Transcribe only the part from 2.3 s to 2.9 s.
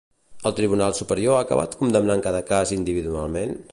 cas